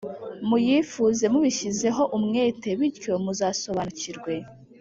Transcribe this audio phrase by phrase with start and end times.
[0.47, 4.33] muyifuze mubishyizeho umwete, bityo muzasobanukirwe.